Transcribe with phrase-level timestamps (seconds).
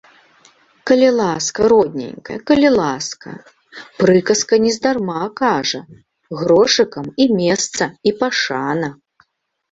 [0.91, 3.29] Калі ласка, родненькая, калі ласка,
[3.99, 5.81] прыказка нездарма кажа,
[6.39, 8.89] грошыкам і месца і пашана.